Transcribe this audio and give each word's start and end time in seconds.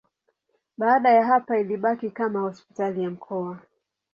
Baada 0.77 1.09
ya 1.09 1.25
hapo 1.25 1.55
ilibaki 1.55 2.09
kama 2.11 2.39
hospitali 2.41 3.03
ya 3.03 3.09
mkoa. 3.09 3.59